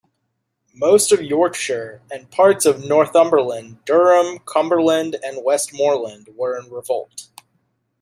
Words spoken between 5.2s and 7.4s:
and Westmorland were in revolt.